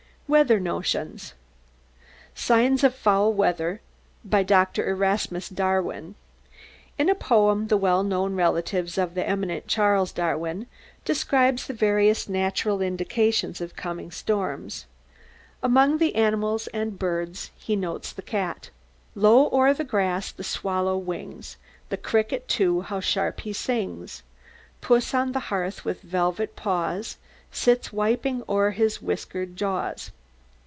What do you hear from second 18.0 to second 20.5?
the cat: Low o'er the grass the